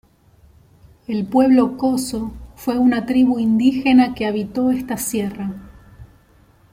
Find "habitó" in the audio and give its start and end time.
4.25-4.71